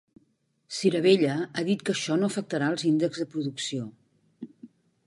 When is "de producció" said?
3.25-3.89